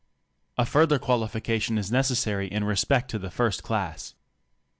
[0.57, 4.15] A further qualification is necessary in respect to the hrst class.